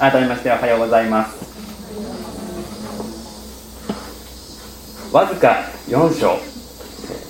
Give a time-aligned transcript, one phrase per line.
[0.00, 1.36] 改めましておはようございます。
[5.12, 6.38] わずか4章。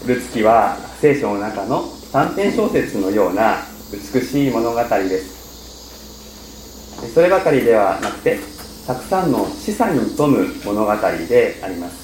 [0.06, 3.56] ルツキは聖書の中の短編小説のような
[3.90, 7.10] 美しい物語です。
[7.12, 8.38] そればかりではなくて
[8.86, 10.94] たくさんの示唆に富む物語
[11.28, 11.96] であります。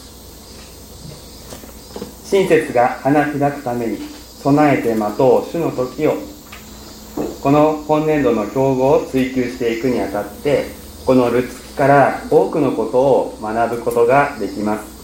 [2.29, 3.99] 親切が花開くために
[4.43, 6.17] 備えて待とう主の時を
[7.47, 10.65] この今年度の標語を追求していくにあたって
[11.07, 14.97] このルツキから多くのことを学ぶことができます。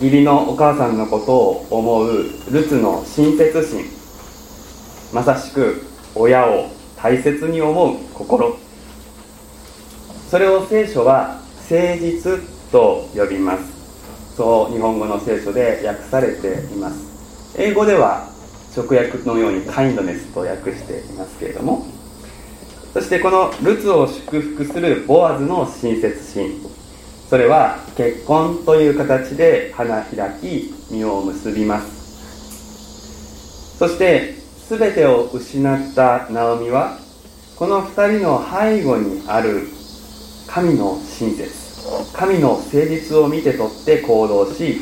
[0.00, 2.22] 義理のお母さんのことを思う
[2.52, 3.84] ルツの親切心
[5.12, 5.82] まさしく
[6.14, 8.56] 親を大切に思う心。
[10.30, 14.36] それを聖書は誠実と呼びます。
[14.36, 17.56] そう日本語の聖書で訳されています。
[17.58, 18.32] 英語では
[18.76, 21.86] 直訳のようにカインドネスと訳していますけれども。
[22.94, 26.64] そしてこのルツを祝福するボアズの親切心
[27.28, 33.76] それは結婚という形で花開き実を結びます。
[33.78, 34.34] そして
[34.68, 36.98] 全てを失ったナオミは
[37.56, 39.66] この2人の背後にある
[40.46, 41.64] 神の親切。
[42.12, 44.80] 神の誠実を見て取って行動し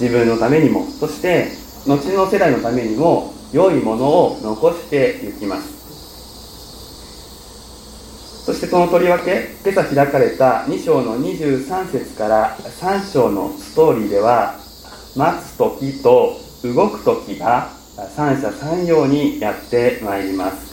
[0.00, 0.84] 自分のためにも。
[0.86, 5.82] そして後の世代のためにも良いものを残していきます。
[8.44, 14.56] そしてそのとりわけ今朝開かれた2章の23節から3章のストーリーでは
[15.16, 17.70] 待つ時と動く時が
[18.16, 20.72] 三者三様にやってまいります。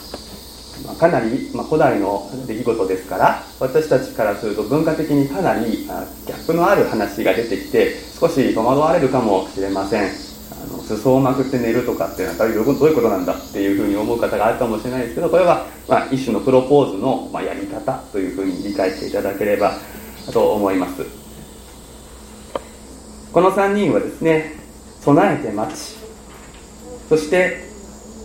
[0.98, 10.29] かなり、ま、古代の出来事ですから私たちからすると文化的にかなりギャップのある話が出てきて少し戸惑われるかもしれません。
[10.62, 19.74] あの裾をまくって寝るとかっていうのはどういうことなんだっていうふうに思う方があるかもしれないですけどこれはまあ一種のプロポーズのまあやり方というふうに理解していただければ
[20.32, 21.04] と思います。
[23.32, 24.56] この3人はですね
[25.00, 25.96] 備えて待ち
[27.08, 27.58] そして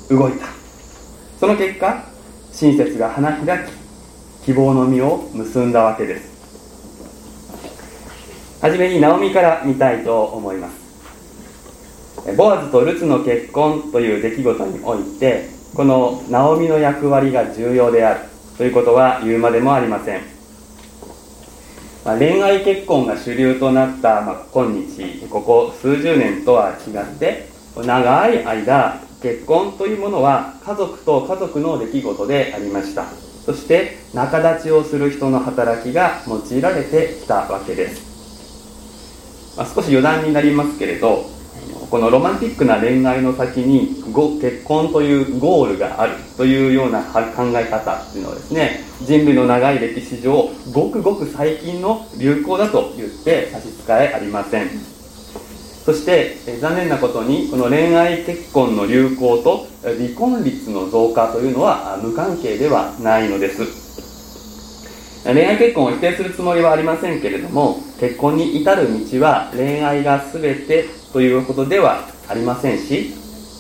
[0.10, 0.48] 動いた。
[1.40, 2.04] その結果
[2.52, 3.72] 親切が花開き
[4.46, 6.36] 希望の実を結んだわけです。
[8.62, 10.85] はじめにナオミから見たいと思います。
[12.34, 20.22] ボアズとルツの結婚という出来事においてこのナオミの役割が重要であるということは言うまでもありません、
[22.04, 33.06] まあ、恋愛結婚が主流となった、まあ、今日ここ数十年とは違って長い間結婚というものは家族と家族の出来事でありました。
[33.46, 41.35] そして仲立ちをする人の働きが用いられてきたわけです、まあ、少し余談になりますけれど
[41.96, 44.04] このロマンティックな恋愛の先に
[44.42, 47.22] 結婚というゴールがあるというような考
[47.58, 54.68] え方っていうのはですね人類の長い歴史上ごくごく最近の流行だと言って差し支えありません。
[55.86, 63.86] そして残念なことにこの恋愛結婚の流行と離婚率の増加というのは無関係ではないのです。
[65.24, 73.14] 恋愛結婚を否定するつもりはありませんけれども結婚に至る道は恋愛が全てということではありませんし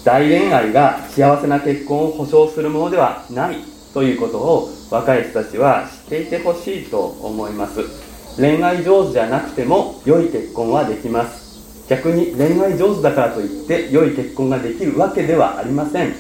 [0.03, 3.55] 大恋愛が幸せな結婚を保証するものではない
[3.93, 7.79] ということを若い人たちは知っていてほしいと思います。
[8.35, 11.87] 恋愛上手じゃなくても良い結婚はできます。
[11.87, 16.11] 逆に恋愛上手だからといって良い結婚ができるわけではありません。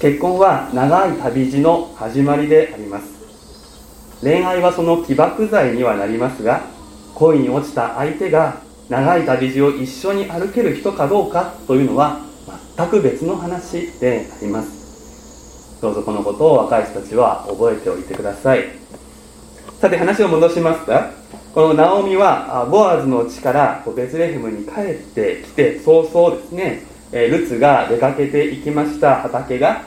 [0.00, 3.06] 結婚は長い旅路の始まりであります。
[4.22, 6.62] 恋愛はその起爆剤にはなりますが
[7.16, 12.20] 恋に落ちた相手が長い旅路を一緒に歩ける人かどうかというのは
[12.76, 15.78] 全く別の話であります。
[15.80, 18.64] どうぞこのことを若い人たちは覚えておいてください。
[19.80, 21.12] さて話を戻しますが
[21.54, 26.82] このナオミはボアズの地からベツレヘムに帰ってきて早々ですね
[27.12, 29.22] ルツが出かけていきました。
[29.22, 29.82] 畑が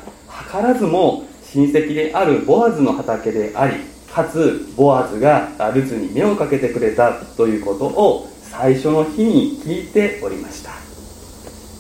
[0.49, 3.75] 図らずも親戚であるボアズの畑であり
[4.09, 10.69] かつボアズがルツに目をかけてくれたということを最初の日に聞いておりました。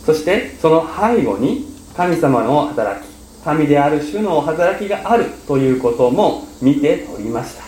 [0.05, 3.07] そしてその背後に神様の働き
[3.43, 7.63] 神である主の働きがあるということも見ておりました。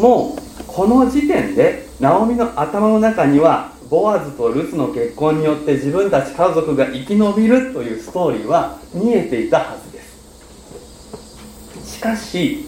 [0.00, 11.96] もうこの時点でナオミの頭の中にはボアズとルツの結婚によって自分たち家族が生き延びるというストーリーは見えていたはずです。
[11.96, 12.64] しかし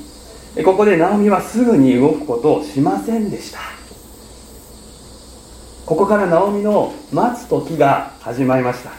[0.63, 3.82] ここでナオミはすぐに動くことをしませんでした。
[5.93, 8.93] ここからナオミの待つ時が始まりました。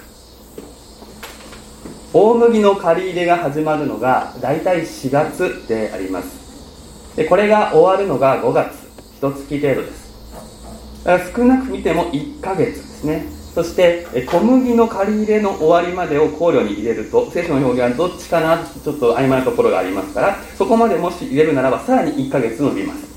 [2.13, 7.15] 大麦の借り入れが始まるのが大体4月であります。
[7.15, 8.75] でこれが終わるのが5月
[9.19, 11.03] 1月程度です。
[11.03, 13.25] だから少なく見ても1ヶ月ですね。
[13.55, 23.12] そして小麦の借り入れの終わりまでを考慮に入れると聖書の表現はどっちかなちょっと曖昧なところがありますからそこまでもし入れるならばさらに1ヶ月伸びます。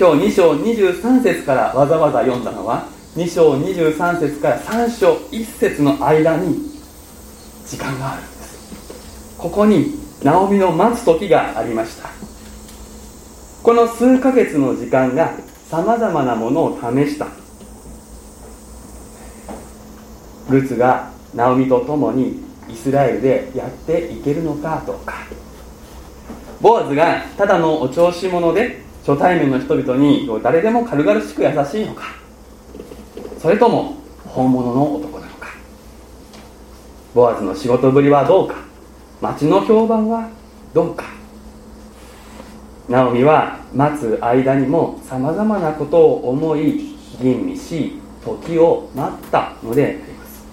[0.00, 2.86] 今日2章23節からわざわざ読んだのは
[3.16, 6.70] 2章23節から3章1節の間に
[7.66, 9.36] 時間があるんです。
[9.36, 12.10] ここにナオミの待つ時がありました。
[13.64, 15.32] この数ヶ月の時間が
[15.68, 17.26] さまざまなものを試した。
[20.48, 25.14] ルツがナオミと共にイスラエルでやっていけるのかどうか。
[26.60, 32.04] ボアズがただのお調子者で初対面の人々に誰でも軽々しく優しいのか。
[33.38, 33.94] それとも
[34.26, 35.48] 本物の男なのか。
[37.14, 38.56] ボアズの仕事ぶりはどうか。
[39.20, 40.28] 町の評判は
[40.74, 41.04] どうか。
[42.88, 50.46] ナオミは待つ間にもさまざまなことを思い吟味し時を待ったのであります。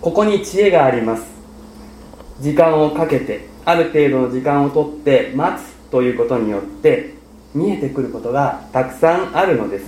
[0.00, 1.24] ここに知恵があります。
[2.40, 7.14] 時間をかけてある程度の時間をとって待つということによって
[7.54, 9.86] 見えてくることがたくさんあるのです。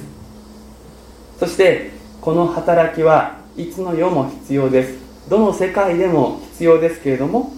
[1.39, 4.99] そしてこの働きはいつの世も必要です。
[5.29, 7.53] どの世界でも必要ですけれども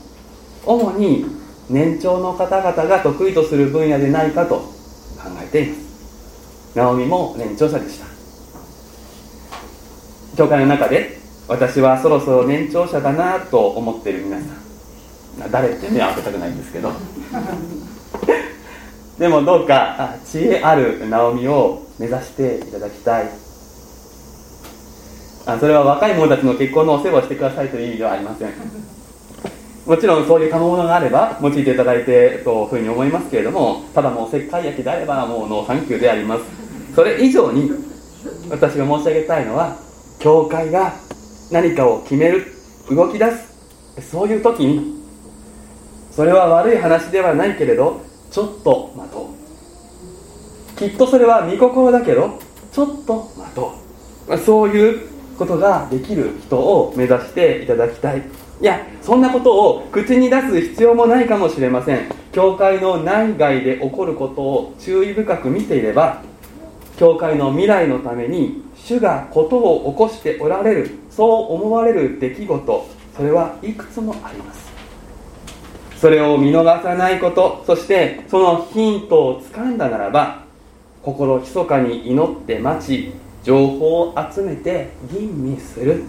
[0.65, 1.27] 主に
[1.71, 4.67] 年長の方々が得意とする分野でないかと考
[5.43, 6.77] えています。
[6.77, 8.07] ナオミも年長者でした。
[10.37, 15.51] 教会の中で私はそろそろ年長者だなと思っている皆さん。
[15.51, 16.93] 誰って目を開けたくないんですけど。
[19.19, 23.29] でもどうか知恵あるナオミを目指していただきたい。
[25.45, 28.51] あそれは若い者たちの結婚のお世話をしてくださいという意味ではありません。
[29.87, 36.43] もちろんそういう賜物があれば用いていただいてというふうに思いますけれどもただもうお節介焼きであればもうノーサンキューであります。
[36.95, 37.73] それ以上に
[38.49, 39.77] 私が申し上げたいのは
[40.21, 40.93] 教会が
[41.51, 42.47] 何かを決める
[42.91, 43.31] 動き出
[44.01, 45.03] すそういう時に
[46.13, 48.03] それは悪い話ではないけれど
[48.33, 49.31] ちょっと待と
[50.75, 50.79] う。
[50.79, 52.41] きっとそれは御心だけど
[52.73, 53.75] ちょっと待と
[54.27, 54.31] う。
[54.31, 55.09] まそういう
[55.39, 58.23] ことができる人を目指していただきたい。
[58.61, 62.09] いやそんなことを口に出す必要もないかもしれません。
[62.33, 66.23] 教会の内外で起こることを注意深く見ていれば
[66.97, 74.72] 教会の未来のために主がことを起こしておられるそう思われる出来事それはいくつもあります。
[76.03, 77.63] それを見逃さないこと。
[77.65, 80.43] そしてそのヒントをつかんだならば
[81.01, 83.13] 心密かに祈って待ち
[83.45, 86.03] 情報を集めて吟味する。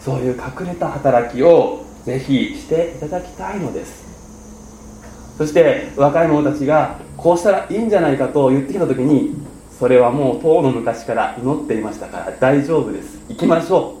[0.00, 5.36] そういう隠れた働きをぜひしていただきたいのです。
[5.36, 9.36] そして若い者たちがこうしたらいいんじゃないかと言ってきた時に
[9.78, 13.20] それはもう遠の昔から祈っていましたから大丈夫です。
[13.28, 13.98] 行きましょ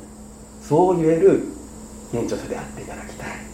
[0.62, 0.64] う。
[0.64, 1.42] そう言える
[2.14, 3.51] 年長者であっていただきたい。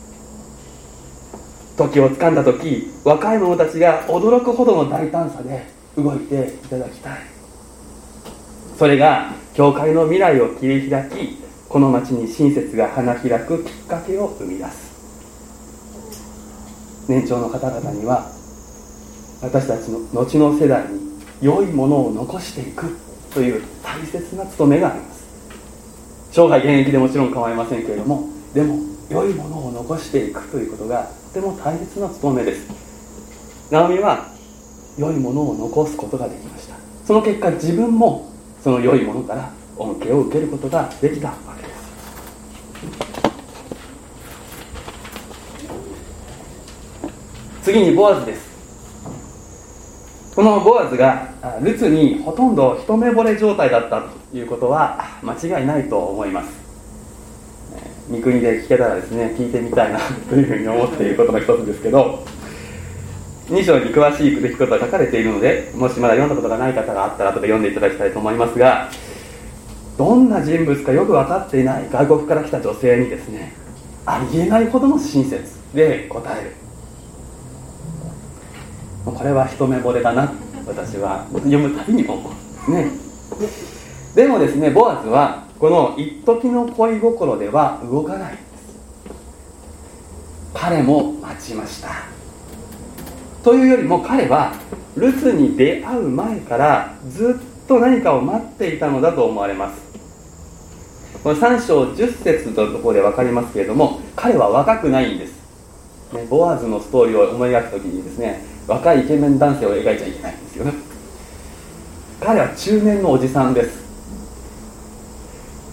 [1.79, 5.65] 時をつかんだ時若い者たちが驚くほどの大胆さで
[5.97, 7.19] 動いていただきたい。
[8.77, 14.89] それが教会の未来を切り開きこの町に親切が花開くきっかけを生み出す。
[17.09, 18.31] 年長の方々には
[19.41, 21.01] 私たちの後の世代に
[21.41, 22.97] 良いものを残していく
[23.33, 25.19] という大切な務めがあります。
[26.33, 33.69] 生涯現役でもちろん構いませんけれどもでも良いものを残していくということがとても大切な務めです。
[33.71, 34.29] ナオミは
[34.97, 36.75] 良いものを残すことができました。
[37.05, 38.33] その結果自分も
[38.65, 41.79] その良いものから恩恵を受けることができたわけです。
[47.63, 48.49] 次にボアズです。
[50.35, 51.29] このボアズが
[51.61, 56.68] ルツにほとんど一目惚れ状態だったということは間違いないと思います。
[58.11, 62.25] 三国で聞けたらですね聞いてみたいなというふうに思っていることの一つですけど
[63.49, 68.91] 2章に詳しい出来事が書かれているのでもしまだ読んだことがない方があったら後で読んでいただきたいと思いますが
[69.97, 73.53] どんな人物かよく分かっていない外国から来た女性にですね
[74.07, 76.53] ありえないほどの親切で答える。
[79.05, 80.33] これは一目惚れだな
[80.67, 81.27] 私は。
[81.33, 82.31] 読むたびに思
[82.67, 82.71] う。
[82.71, 82.91] ね。
[84.15, 88.39] でもですねボアズはこの一時の恋心では動かない
[90.55, 92.07] 彼も待ちました。
[93.43, 94.53] というよりも彼は
[94.97, 99.89] ルツに出会う前からずっと何かを待っていたのだと思われます。
[101.23, 105.35] この3章10節のところで分かりますけれども彼は若くないんです、
[106.13, 110.73] ね、ボアーズのストーリーを思い描く時にですね若いイケメン男性を描いちゃいけないんですよね。
[112.21, 113.88] 彼は中年のおじさんです。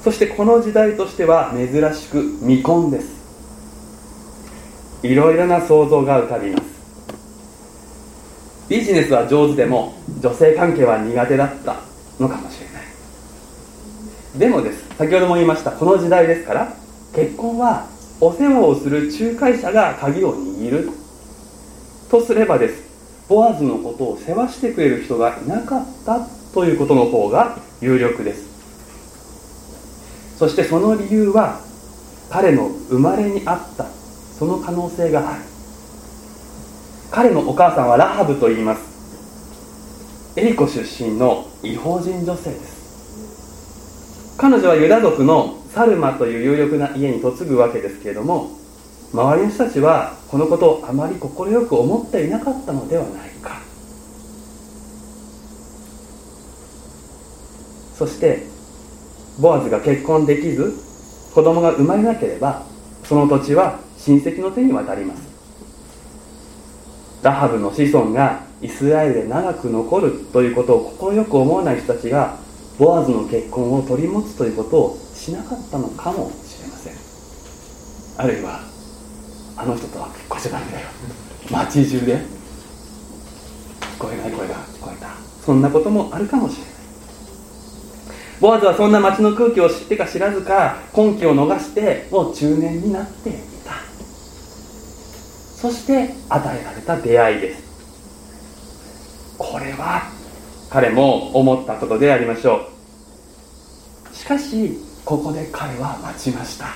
[0.05, 3.07] そしてこの時代としては珍しく未婚です。
[5.01, 6.63] いろいろな想像が浮かびます。
[8.69, 11.77] ビジネスは上手でも女性関係は苦手だった
[12.19, 12.83] のかもしれない。
[14.37, 16.71] でもです先ほども言いましたこの時代ですから
[17.15, 17.87] 結婚は
[18.21, 20.91] お世話をする仲介者が鍵を握る。
[22.11, 22.83] とすればです
[23.27, 26.19] ボアズのことを世話してくれる人がいなかった
[26.53, 28.54] ということの方が有力です。
[30.37, 31.61] そしてその理由は
[32.29, 33.85] 彼の生まれにあった
[34.37, 35.41] その可能性がある。
[37.11, 38.95] 彼のお母さんはラハブと言います。
[40.35, 44.35] エリコ出身の違法人女性です。
[44.37, 48.51] 彼女はユダ族のサルマという有力な家に嫁ぐわけですけれども
[49.13, 51.29] 周りの人たちはこのことをあまり快
[51.65, 53.61] く思っていなかったのではないか。
[57.97, 58.54] そして
[59.39, 60.73] ボアズが結婚できず
[61.33, 62.63] 子供が生まれなければ
[63.03, 65.21] その土地は親戚の手に渡ります。
[67.21, 72.37] ラハブの子孫がイスラエルで長く残るということを快く思わない人たちが
[72.77, 76.93] ボアズの結婚を取り持つということをしなかったのかもしれません。
[78.17, 78.59] あるいは
[79.57, 80.87] あの人とは結婚しちゃダメだよ。
[81.51, 82.17] 街中で。
[83.95, 85.07] 聞こえない声が聞こえた。
[85.45, 86.73] そんなこともあるかもしれない。
[88.41, 93.73] ボアズはそんな街の空気を知ってか知らずか根気を逃してもう中年になっていた。
[95.55, 97.63] そして与えられた出会いです。
[99.37, 100.09] これは
[100.69, 102.67] 彼も思ったことでありましょ
[104.11, 104.15] う。
[104.15, 106.67] しかしここで彼は待ちました。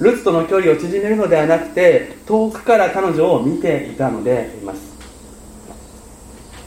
[0.00, 4.96] ルツとの距離を縮めるのではなくて遠くから彼女を見ていたのであります。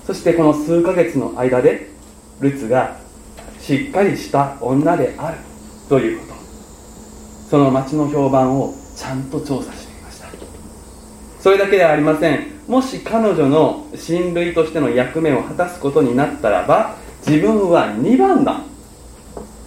[0.05, 1.89] そしてこの数ヶ月の間で
[2.39, 2.97] ルツが
[3.59, 5.37] しっかりした女である
[5.87, 6.39] ということ。
[7.49, 10.27] その町の評判をちゃんと調査していました。
[11.41, 12.47] それだけではありません。
[12.67, 16.95] もし彼女の親類としての役目を果たすことになったらば
[17.27, 18.61] 自分は2番だ。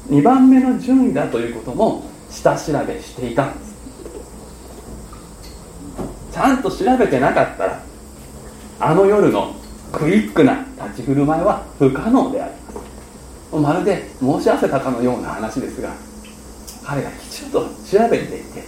[0.09, 3.47] 2番目の順位だということも下調べしていた。
[3.50, 3.73] んです
[6.33, 7.83] ちゃんと調べてなかったら
[8.81, 9.55] あの夜の
[9.93, 12.62] クイックな立ち振る舞いは不可能であります
[13.59, 15.94] まるで申し合わせたかのような話ですが
[16.85, 18.64] 彼がきちんと調べていて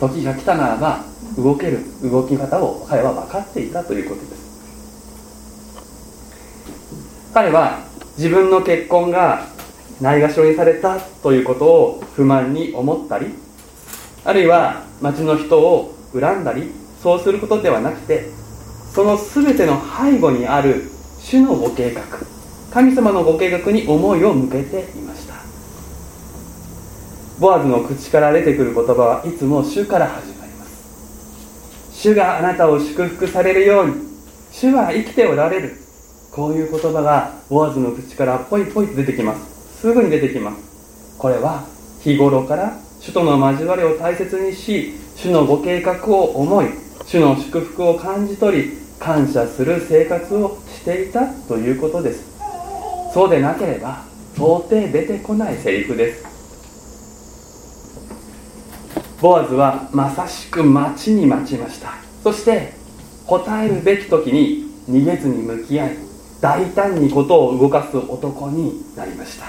[0.00, 1.04] 時が来たならば
[1.36, 4.48] 動ける動き方を彼は分かっていたということです。
[7.34, 7.80] 彼は
[8.16, 9.46] 自分の結婚が
[10.00, 13.34] ないがしろにされたということを不満に思ったり
[14.24, 18.30] あるいは町の人を恨んだりそうすることではなくて
[18.92, 20.90] その全ての背後にある
[21.20, 22.02] 主のご計画。
[22.72, 25.34] 神様のご計画に思いを向けていました。
[27.40, 31.92] ボアズの口から出てくる言葉はいつも主から始まります。
[31.92, 33.94] 主があなたを祝福されるように
[34.52, 35.76] 主は生きておられる。
[36.30, 39.80] こういう言葉がボアズの口からポイポイと出てきます。
[39.80, 41.16] すぐに出てきます。
[41.16, 41.64] これは
[42.00, 46.66] 日頃から主との交わりを大切にし主のご計画を思い
[47.06, 52.27] 主の祝福を感じ取り感謝する生活をしていたということです。
[53.12, 56.24] そうでなければ到底出てこないセリフです。
[59.20, 61.94] ボアズはまさしく待ちに待ちました。
[62.22, 62.72] そして
[63.26, 65.96] 答えるべき時に逃げずに向き合い
[66.40, 69.46] 大胆にことを動かす男になりました。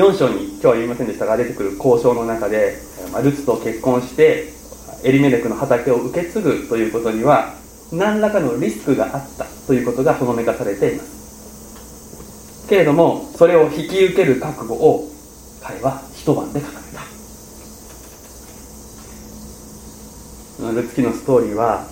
[0.00, 2.76] 4章に今日は言いませんでしたが出てくる交渉の中で
[3.22, 4.52] ルツと結婚して
[5.04, 7.54] エリメレクの畑を受け継ぐということには
[7.92, 9.59] 何らかのリスクがあった。
[9.70, 12.66] ということがほのめかされています。
[12.68, 15.08] けれどもそれを引き受ける覚悟を
[15.62, 16.86] 彼は一晩で固め
[20.72, 20.72] た。
[20.72, 21.86] ルツキのストーリーは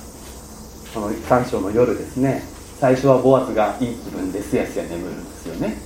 [0.93, 2.43] この3章の夜ですね。
[2.81, 5.77] 最初はボアズがいい気分ですやすや眠るんですよね。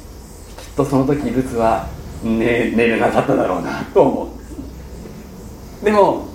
[0.57, 1.89] きっとその時ルツは
[2.25, 4.35] 寝寝れなかっただろうなと思
[5.83, 6.27] うでも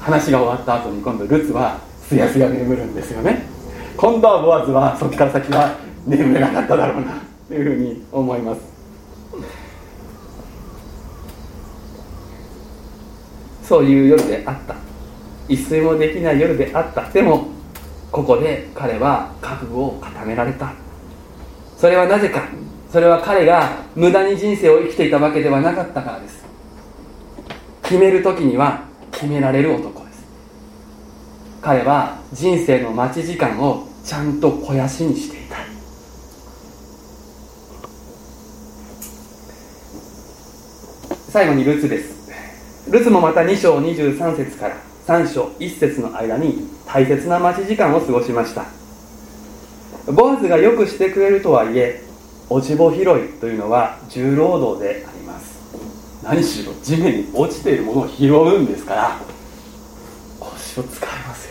[0.00, 3.53] 話が終わった後に今度ルツはすやすや眠るんですよね。
[3.96, 7.14] 今度はボアズはそっから先は眠れなかっただろうな
[7.48, 8.60] というふうに思います。
[13.62, 14.74] そういう夜であった。
[15.48, 17.08] 一睡もできない夜であった。
[17.10, 17.48] でも
[18.10, 20.72] ここで彼は覚悟を固められた。
[21.76, 22.48] それはなぜか。
[22.90, 26.44] それは彼が無駄に人生を生きていたわけではなかったからです。
[27.82, 30.03] 決める時には決められる男。
[31.64, 35.56] 彼は人生の待ち時間をちゃんと肥やしにしていた。
[41.30, 42.90] 最後にルツです。
[42.90, 48.66] ルツもまた2章23節から3章1節の間に大切な待ち時間を過ごしました。
[50.12, 52.02] ボアズがよくしてくれるとはいえ
[52.50, 53.04] 落ち穂拾い
[53.40, 55.54] というのは重労働であります。
[56.22, 59.18] 何しろ地面に落ちているものを拾うんですから
[60.38, 61.43] 腰を使います。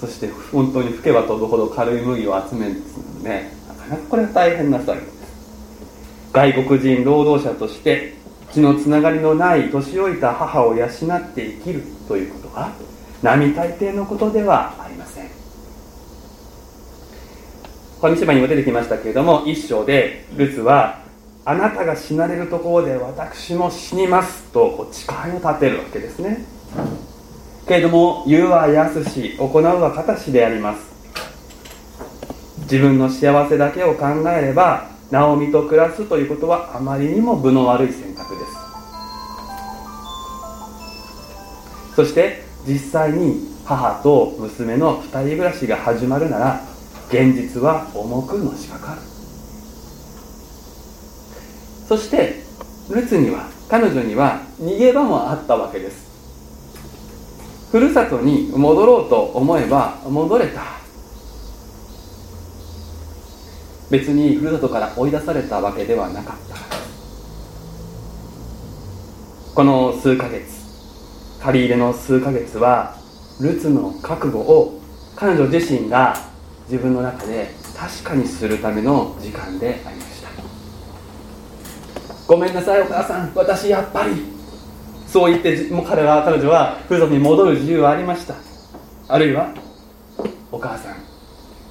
[0.00, 5.04] そして本当に吹けば飛ぶほど軽い麦を集めるんですので、ね、なかなかこれは大変な作業。
[5.04, 8.14] です外国人労働者として
[8.50, 12.72] 血のつながりのない年老いた母を養って生きるということは
[13.22, 15.28] 並大抵のことではありません。
[18.00, 21.02] 上島にも出てきましたけれども一章でルツは
[21.44, 26.42] あなたが死なれるところで私も死にますと誓いを立てるわけですね。
[27.70, 30.90] けれども言うは安し行うは形であります。
[32.62, 38.50] 自分の幸せだけを考えればナオミと暮らすということはあまりにも分の悪い選択です。
[41.94, 46.60] そして実際に母と娘の2人暮らしが始まるなら
[47.08, 49.00] 現実は重くのしかかる。
[51.86, 52.42] そして
[52.90, 56.09] ルツには彼女には逃げ場もあったわけです。
[57.70, 60.62] ふるさとに戻ろうと思えば戻れた。
[63.90, 66.56] 別にふるさとから追い出されたわけではなかった。
[69.54, 70.60] この数ヶ月
[71.40, 72.96] 借り入れの数ヶ月は
[73.40, 74.80] ルツの覚悟を
[75.16, 76.16] 彼女自身が
[76.68, 80.28] 自分の中で確かにするための時間でありました。
[82.26, 83.32] ごめんなさいお母さん。
[83.34, 84.39] 私やっぱり
[85.10, 88.34] そう言ってもう彼は彼女はふるさとに戻る自由はありました。
[89.08, 89.52] あるいは
[90.52, 90.96] お母さん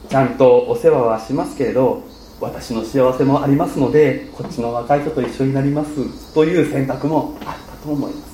[0.09, 2.03] ちゃんとお世話はしますけれど
[2.41, 8.29] 私の幸せもありますのでこっちの若い人と一緒になりますという選択もあったと思います。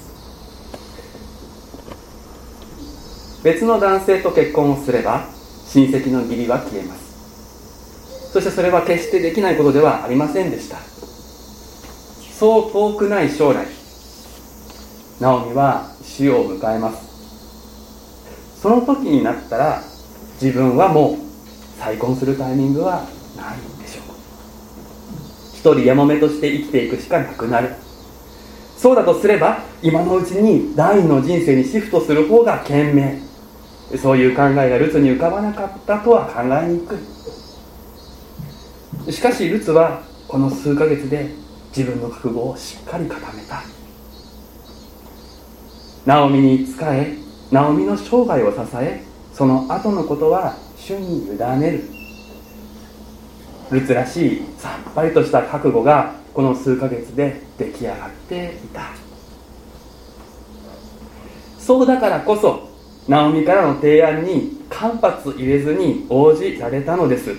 [3.44, 5.28] 別の男性と結婚をすれば
[5.68, 8.32] 親戚の義理は消えます。
[8.32, 10.78] そしてそれは決してできないことではありませんでした。
[12.40, 13.68] そう遠くない将来
[15.20, 18.60] ナオミは死を迎えます。
[18.62, 19.82] その時になったら
[20.42, 21.18] 自分はもう
[21.80, 24.06] 再婚するタイミングはないんでしょう。
[25.54, 27.70] 一人やもめとして生きていくしかなくなる。
[28.78, 33.20] そうだとすれば今のうちに第二の人生にシフトする方が賢明。
[33.98, 36.98] そういう考えがルツに浮かばなかったとは考えにく
[39.08, 39.14] い。
[39.14, 41.30] しかしルツはこの数ヶ月で
[41.76, 43.64] 自分の覚悟をしっかり固めた。
[46.06, 47.18] ナオミに仕え
[47.52, 51.84] ナオミの生涯を支えその後のことは主に委ねる。
[53.72, 58.92] ルツらしいさっぱりとした覚悟がこの数ヶ月で出来上がっていた。
[61.58, 62.70] そうだからこそ
[63.08, 67.32] ナオミからの提案に間髪入れずに応じられたのです。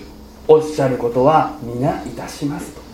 [0.49, 2.86] おっしゃることは皆いたしますと。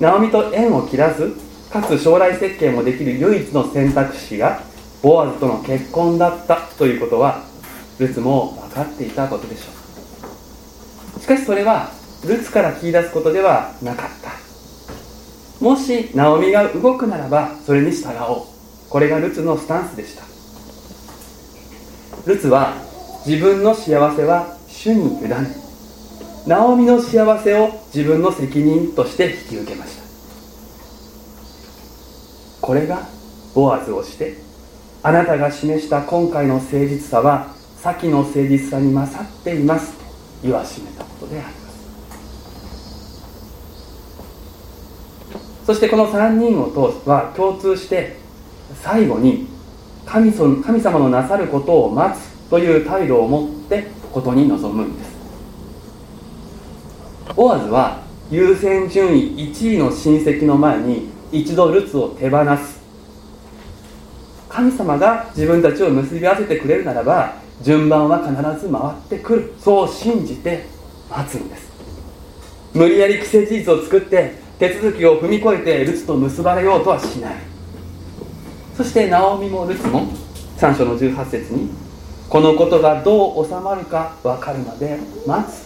[0.00, 1.36] ナオミと縁を切らず
[1.70, 4.60] かつ将来設計もできる唯一の選択肢が
[5.02, 7.42] ボアズとの結婚だったということは
[7.98, 9.70] ルツも分かっていたことでしょ
[11.16, 11.20] う。
[11.20, 11.90] しかしそれは
[12.26, 14.30] ルツから聞き出すことではなかった。
[15.64, 18.46] もしナオミが動くならばそれに従おう。
[18.90, 20.24] これがルツのスタンスでした。
[22.26, 22.74] ルツは
[23.26, 25.65] 自分の幸せは主に委ね
[26.46, 30.06] ナオミの幸せを自分の責任として引き受けました。
[32.66, 33.00] これが
[33.54, 34.38] ボアズをして
[35.02, 40.04] あなたが示した今回の誠実さは先の誠実さに勝っていますと
[40.42, 41.54] 言わしめたことである
[45.64, 48.16] そしてこの3人を通は共通して
[48.82, 49.46] 最後に
[50.04, 55.05] 神神様のなさることを待つという態度を持ってことに臨むんです。
[57.38, 62.80] オアズは優先順位1位の親戚の前に一度ルツを手放す。
[64.48, 69.54] 神様が自分たちを結び合わせてくれるならば順番は必ず回ってくる。
[69.60, 70.64] そう信じて
[71.10, 71.70] 待つんです。
[72.72, 77.34] 無理やり既成事実を作って手続きを踏み越えてルツと結ばれようとはしない。
[78.74, 80.06] そしてナオミもルツも
[80.56, 81.68] 3章の18節に
[82.30, 85.65] このことがどう収まるか分かるまで待つ。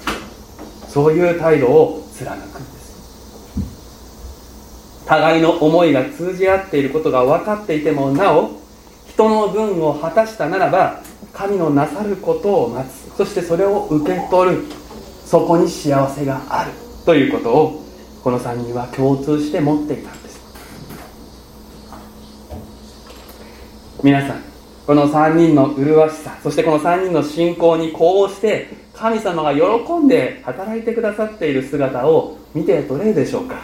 [0.90, 2.80] そういう態度を貫くんです。
[5.06, 8.50] 互いの思いが通じ合っていることが分かっていてもなお
[9.08, 11.00] 人の分を果たしたならば
[11.32, 13.16] 神のなさることを待つ。
[13.16, 14.64] そしてそれを受け取る。
[15.24, 16.72] そこに幸せがある。
[17.06, 17.84] ということを
[18.24, 20.40] この3人は共通して持っていたんです。
[24.02, 24.49] 皆さん
[24.90, 29.60] この3人の麗しさそしてこの3人の信仰にこうして神様が喜
[30.04, 33.62] んで働いてくださっている姿を見て取れるでしょうか。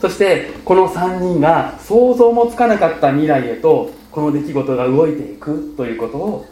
[0.00, 6.46] そしてこの3人が想像もつかなかった未来へとこの出来事が動いていくということを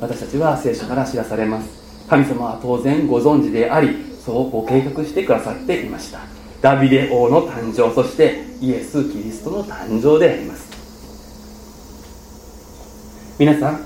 [0.00, 1.68] 私たちは聖書から知らされます。
[2.08, 6.18] 神様は当然ご存知でありそうご計画してくださっていました。
[6.60, 10.69] ダビデ王の誕生そしてイエス・キリストの誕生であります。
[13.40, 13.80] 皆さん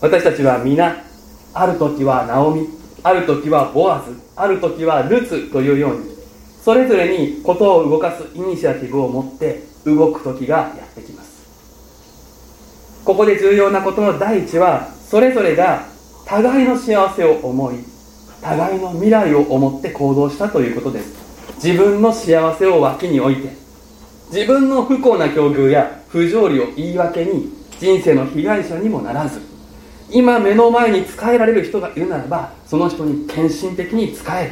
[0.00, 1.04] 私たちは皆
[1.52, 2.66] ある時はナオミ
[3.02, 6.16] ある時はボアズある時はルツというように
[6.62, 11.34] それぞれにことを動かすイニシアティブを持って動く時がやってきます。
[13.04, 15.84] ここで重要なことの第一はそれぞれが
[16.24, 17.84] 互いの幸せを思い
[18.40, 21.14] 互いの未来を思って行動したということです。
[21.62, 23.50] 自分の幸せを脇に置いて
[24.32, 29.40] 自分の不幸な境遇や不条理を言い訳に人生の被害者にもならず
[30.10, 34.50] 今目の前に仕えられる人がいるならばその人に献身的に仕える。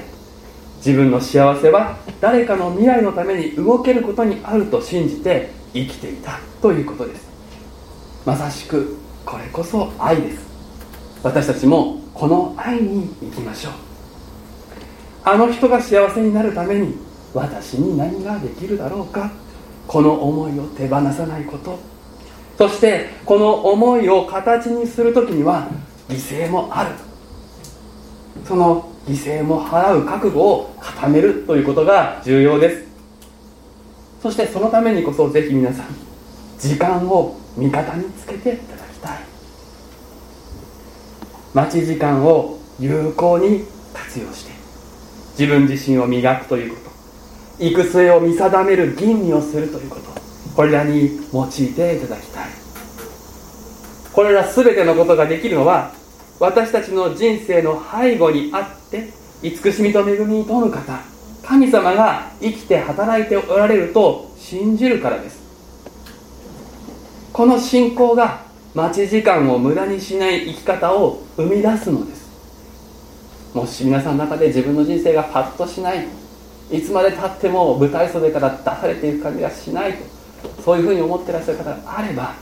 [0.79, 6.41] 自分の幸せは誰かの未来のために動けることにあると信じて生きていた。
[6.61, 7.29] ということです。
[8.27, 10.45] まさしくこれこそ愛です。
[11.23, 13.73] 私たちもこの愛に行きましょう。
[15.25, 16.97] あの人が幸せになるために
[17.33, 19.31] 私に何ができるだろうか。
[19.87, 21.92] この思いを手放さないこと。
[22.59, 25.69] そしてこの思いを形にする時には
[26.09, 26.91] 犠牲もある。
[28.47, 32.85] その犠牲も払う覚悟を固めるということが重要です。
[34.23, 35.87] そしてそのためにこそぜひ皆さん
[36.59, 39.19] 時間を味方につけていただきたい。
[41.55, 44.53] 待ち時間を有効に活用して
[45.39, 46.93] 自分自身を磨くということ。
[47.59, 50.12] 行く末を見定める吟味をするということ。
[50.55, 52.49] これらに用いていただきたい。
[54.13, 55.93] これら全てのことができるのは
[56.39, 59.09] 私たちの人生の背後にあって
[59.43, 61.01] 慈しみと恵みに富む方
[61.43, 65.41] 神様が生きて働いておられると信じるからです。
[67.33, 68.43] この信仰が
[68.75, 72.23] 待ち時間を無駄にしない生き方を生み出すのです。
[73.55, 76.07] もし皆さんの中で自分の人生がパッとしない
[76.71, 80.22] いつまでたっても舞台袖から出されていく感じがしないと
[80.65, 82.35] そういうふうに思ってらっしゃる方があれば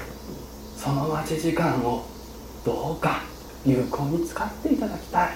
[0.76, 2.04] その待ち時間を
[2.64, 3.22] どうか
[3.64, 5.30] 有効に使っていただきたい。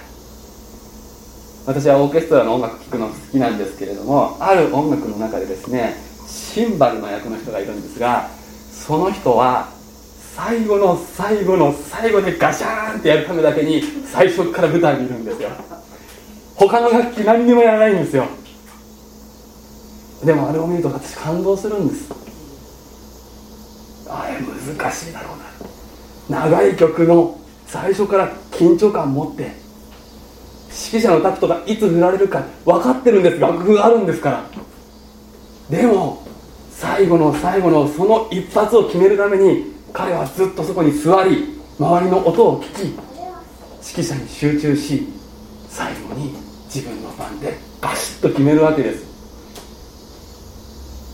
[1.67, 5.95] 私はオーケストラの音楽聴くの好きなんですけれどもある音楽の中でですね
[6.27, 8.29] シンバルの役の人がいるんですが
[8.71, 9.69] その人は
[10.35, 15.49] 最後の最後の最後でガシャーンってやるためだけに最初から舞台にいるんですよ。
[16.55, 18.27] 他の楽器何にもやらないんですよ。
[20.23, 22.24] でもあれを見ると私感動するんです。
[24.07, 25.35] あれ難しいだろ
[26.29, 26.39] うな。
[26.41, 29.43] 長い曲の最初から緊張感持って
[30.93, 34.43] 指揮者のタクトがいつ振られるか分かってるんです楽譜あるんですから
[35.69, 36.25] でも
[36.71, 42.99] 最後の最後のその一発を決めるために彼はずっとそこに座り周りの音を聞き指
[44.01, 45.07] 揮者に集中し
[45.69, 46.33] 最後に
[46.65, 49.05] 自分の番でガシッと決めるわけです。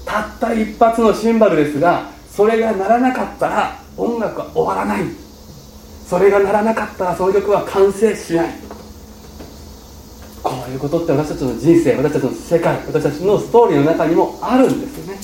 [0.06, 5.04] たった一発のシンバルですがそれが鳴らなかったら音楽は終わらない。
[6.08, 8.54] それが鳴らなかったらその曲は完成しない。
[10.44, 15.20] こういうことって私たちの人生私たちの世界私たちのストーリーの中にもあるんですよね。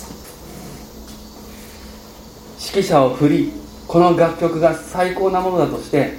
[2.59, 3.53] 指揮者を振り
[3.87, 6.13] この楽曲が最高なものだとして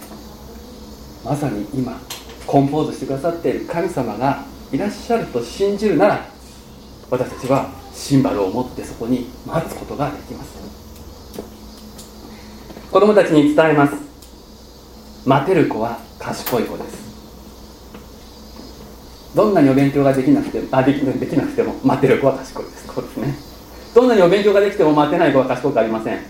[1.25, 2.01] まさに今
[2.47, 6.27] コンポーズしてくださっている神様がいらっしゃると信じるなら
[7.11, 10.57] 私たちはシンバルを持ってそこに待つことができます。
[12.91, 13.95] 子供たちに伝えます。
[15.27, 17.09] 待てる子は賢い子です。
[19.35, 22.87] どんなにお勉強ができなくてあできできなくても待てる子は賢いです。
[22.87, 23.35] こうですね。
[23.95, 26.21] どんなにお勉強ができても待てない子は賢くありません。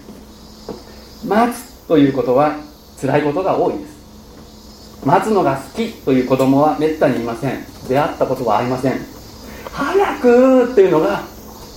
[1.28, 2.56] 待つということは
[3.00, 5.04] 辛いことが多いです。
[5.04, 7.64] 待つのが好きという子供はめったにいません。
[7.88, 8.94] 出会ったことはありません。
[9.70, 11.22] 早くっていうのが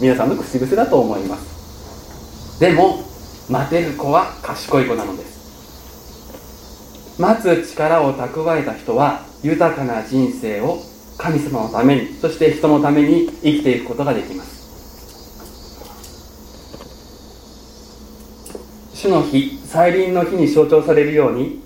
[0.01, 2.59] 皆さんの口癖だと思います。
[2.59, 3.03] でも
[3.47, 7.19] 待てる子は賢い子なのです。
[7.21, 10.79] 待つ力を蓄えた人は豊かな人生を
[11.19, 14.59] 神様のためにそして人のために生きていくことができます。
[18.95, 21.61] 主の日再臨の日に象徴されるように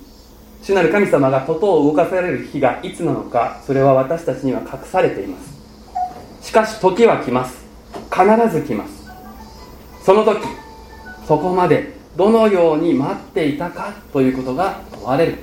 [0.60, 6.46] 主なる神様がことを動かされる日がいつなのかそれは私たちには隠されています。
[6.46, 7.65] しかし時は来ます。
[8.10, 9.06] 必ず来ます。
[10.04, 10.40] その時
[11.26, 15.38] そこまでどのように待っていたかということが問われる。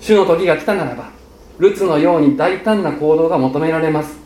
[0.00, 1.10] 主の時が来たならば
[1.58, 4.16] ルツのように大胆な行動が求められます。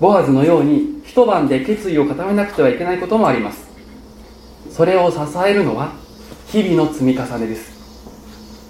[0.00, 3.68] ボアズのように一晩で決意を固めなくてはいけないこともあります。
[4.70, 5.92] それを支えるのは
[6.46, 7.78] 日々の積み重ねです。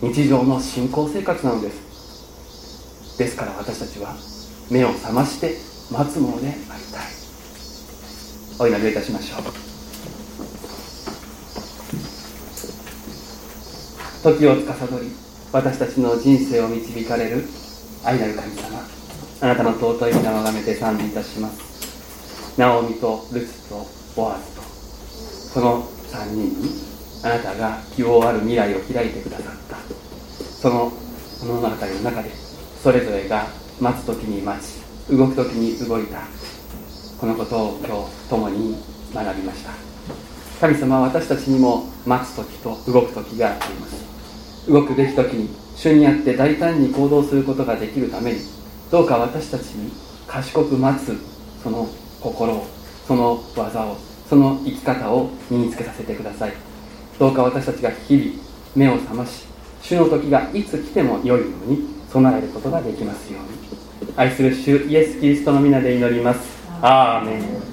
[0.02, 3.18] 日常の信仰生活なのです。
[3.18, 4.14] ですから私たちは
[4.70, 6.76] 目を覚まして待つものでありたい
[8.60, 9.42] お祈りいたしましょう
[14.22, 15.10] 時を司り
[15.52, 17.44] 私たちの人生を導かれる
[18.04, 18.78] 愛なる神様
[19.40, 26.68] あなたの尊い皆をがめて賛美いたしますナオミとルツとボアズとその3人に
[27.24, 29.76] あなたが希望ある未来を開いてくださった
[30.38, 30.92] その
[31.42, 32.30] 物語の中で
[32.82, 33.46] それぞれが
[33.80, 36.20] 待つ時に待ち動く時に動いた。
[37.18, 38.76] このことを今日共に
[39.14, 39.70] 学びました。
[40.60, 44.70] 神様は私たちにも待つ時と動く時があります。
[44.70, 48.40] 動くべき時に主にあって大胆に行動することができるために
[48.90, 49.90] どうか私たちに
[50.26, 51.16] 賢く待つ
[51.62, 51.88] その
[52.20, 52.66] 心を
[53.06, 53.96] その技を
[54.28, 56.52] その生き方を身につけさせてください。
[57.18, 58.32] どうか私たちが日々
[58.74, 59.44] 目を覚まし
[59.82, 63.59] 主の時がいつ来ても良いように備えることができますように。
[64.16, 66.40] 愛する主イエス・キリストの皆で祈ります。
[66.82, 67.69] アーメン